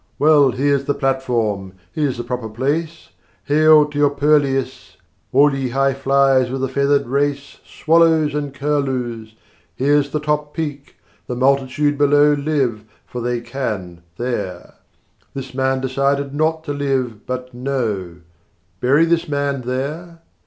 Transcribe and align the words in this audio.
Well, 0.17 0.49
here's 0.49 0.85
the 0.85 0.95
platform, 0.95 1.73
here's 1.93 2.17
the 2.17 2.23
proper 2.23 2.49
place: 2.49 3.09
Hail 3.43 3.85
to 3.85 3.99
your 3.99 4.09
purlieus, 4.09 4.97
All 5.31 5.53
ye 5.53 5.69
highfliers 5.69 6.51
of 6.51 6.59
the 6.59 6.67
feathered 6.67 7.05
race, 7.05 7.59
Swallows 7.63 8.33
and 8.33 8.51
curlews! 8.51 9.35
Here's 9.75 10.09
the 10.09 10.19
top 10.19 10.55
peak; 10.55 10.95
the 11.27 11.35
multitude 11.35 11.99
below 11.99 12.33
Live, 12.33 12.83
for 13.05 13.21
they 13.21 13.41
can, 13.41 14.01
there: 14.17 14.73
This 15.35 15.53
man 15.53 15.81
decided 15.81 16.33
not 16.33 16.63
to 16.63 16.73
Live 16.73 17.27
but 17.27 17.53
Know 17.53 18.21
Bury 18.79 19.05
this 19.05 19.27
man 19.29 19.61
there? 19.61 20.21